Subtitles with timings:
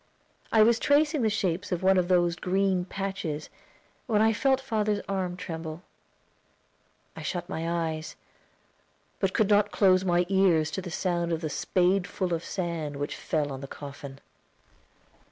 [0.51, 3.51] I was tracing the shape of one of those green patches
[4.07, 5.83] when I felt father's arm tremble.
[7.15, 8.15] I shut my eyes,
[9.19, 13.15] but could not close my ears to the sound of the spadeful of sand which
[13.15, 14.17] fell on the coffin.